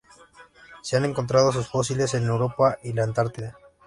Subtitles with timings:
[0.81, 3.59] Se han encontrado sus fósiles en Europa y la Antártida.